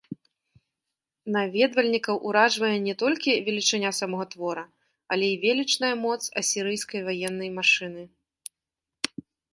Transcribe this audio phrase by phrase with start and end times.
[1.35, 4.63] Наведвальнікаў уражвае не толькі велічыня самога твора,
[5.17, 8.03] але і велічная моц асірыйскай ваеннай машыны.